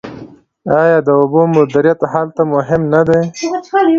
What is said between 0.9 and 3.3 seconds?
د اوبو مدیریت هلته مهم نه دی؟